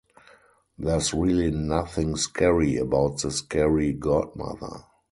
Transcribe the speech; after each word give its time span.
There's 0.79 1.13
really 1.13 1.51
nothing 1.51 2.15
scary 2.15 2.75
about 2.77 3.21
the 3.21 3.29
Scary 3.29 3.93
Godmother. 3.93 4.85